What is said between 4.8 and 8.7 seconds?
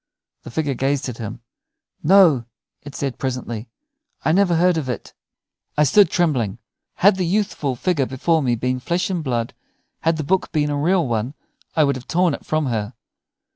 it." I stood trembling. Had the youthful figure before me